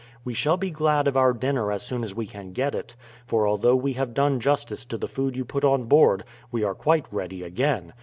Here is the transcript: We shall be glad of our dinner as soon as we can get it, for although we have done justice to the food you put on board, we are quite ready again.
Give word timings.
We 0.25 0.33
shall 0.33 0.57
be 0.57 0.71
glad 0.71 1.07
of 1.07 1.15
our 1.15 1.31
dinner 1.31 1.71
as 1.71 1.83
soon 1.83 2.03
as 2.03 2.15
we 2.15 2.25
can 2.25 2.53
get 2.53 2.73
it, 2.73 2.95
for 3.27 3.47
although 3.47 3.75
we 3.75 3.93
have 3.93 4.15
done 4.15 4.39
justice 4.39 4.83
to 4.85 4.97
the 4.97 5.07
food 5.07 5.35
you 5.37 5.45
put 5.45 5.63
on 5.63 5.83
board, 5.83 6.23
we 6.51 6.63
are 6.63 6.73
quite 6.73 7.05
ready 7.11 7.43
again. 7.43 7.93